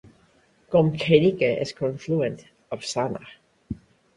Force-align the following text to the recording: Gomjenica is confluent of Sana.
Gomjenica 0.71 1.61
is 1.61 1.73
confluent 1.73 2.45
of 2.71 2.83
Sana. 2.83 3.21